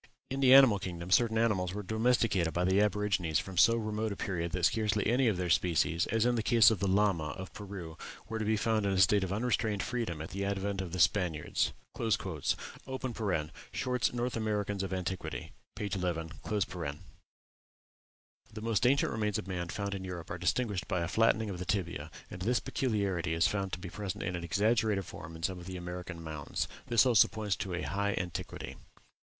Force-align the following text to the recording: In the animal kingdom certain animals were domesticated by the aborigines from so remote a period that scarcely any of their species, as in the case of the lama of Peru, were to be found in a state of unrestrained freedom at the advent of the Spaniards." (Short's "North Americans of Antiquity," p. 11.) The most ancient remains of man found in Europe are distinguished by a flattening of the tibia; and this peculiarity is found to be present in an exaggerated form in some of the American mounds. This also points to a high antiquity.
In 0.31 0.39
the 0.39 0.51
animal 0.55 0.79
kingdom 0.79 1.11
certain 1.11 1.37
animals 1.37 1.75
were 1.75 1.83
domesticated 1.83 2.53
by 2.55 2.63
the 2.65 2.81
aborigines 2.81 3.37
from 3.37 3.55
so 3.55 3.75
remote 3.75 4.11
a 4.11 4.15
period 4.15 4.51
that 4.51 4.65
scarcely 4.65 5.05
any 5.05 5.27
of 5.27 5.37
their 5.37 5.51
species, 5.51 6.07
as 6.07 6.25
in 6.25 6.33
the 6.33 6.41
case 6.41 6.71
of 6.71 6.79
the 6.79 6.87
lama 6.87 7.27
of 7.37 7.53
Peru, 7.53 7.99
were 8.27 8.39
to 8.39 8.45
be 8.45 8.57
found 8.57 8.87
in 8.87 8.93
a 8.93 8.97
state 8.97 9.23
of 9.23 9.31
unrestrained 9.31 9.83
freedom 9.83 10.19
at 10.19 10.31
the 10.31 10.43
advent 10.43 10.81
of 10.81 10.91
the 10.91 10.97
Spaniards." 10.99 11.71
(Short's 12.01 12.55
"North 14.11 14.35
Americans 14.35 14.81
of 14.81 14.91
Antiquity," 14.91 15.51
p. 15.75 15.87
11.) 15.93 16.31
The 16.45 16.91
most 18.59 18.87
ancient 18.87 19.11
remains 19.11 19.37
of 19.37 19.47
man 19.47 19.67
found 19.69 19.93
in 19.93 20.03
Europe 20.03 20.31
are 20.31 20.39
distinguished 20.39 20.87
by 20.87 21.01
a 21.01 21.07
flattening 21.07 21.51
of 21.51 21.59
the 21.59 21.65
tibia; 21.65 22.09
and 22.31 22.41
this 22.41 22.59
peculiarity 22.59 23.35
is 23.35 23.45
found 23.45 23.71
to 23.73 23.79
be 23.79 23.91
present 23.91 24.23
in 24.23 24.35
an 24.35 24.43
exaggerated 24.43 25.05
form 25.05 25.35
in 25.35 25.43
some 25.43 25.59
of 25.59 25.67
the 25.67 25.77
American 25.77 26.23
mounds. 26.23 26.67
This 26.87 27.05
also 27.05 27.27
points 27.27 27.55
to 27.57 27.75
a 27.75 27.83
high 27.83 28.15
antiquity. 28.17 28.77